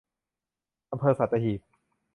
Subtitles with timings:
[0.91, 1.61] อำเภอสัตหีบ